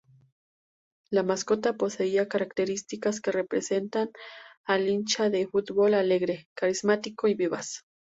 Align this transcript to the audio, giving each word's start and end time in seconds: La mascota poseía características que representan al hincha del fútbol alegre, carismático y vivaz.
La 1.11 1.21
mascota 1.23 1.77
poseía 1.77 2.27
características 2.27 3.21
que 3.21 3.31
representan 3.31 4.09
al 4.65 4.89
hincha 4.89 5.29
del 5.29 5.47
fútbol 5.47 5.93
alegre, 5.93 6.47
carismático 6.55 7.27
y 7.27 7.35
vivaz. 7.35 7.85